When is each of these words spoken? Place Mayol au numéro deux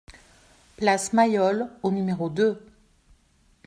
Place 0.77 1.13
Mayol 1.13 1.69
au 1.83 1.91
numéro 1.91 2.27
deux 2.31 2.59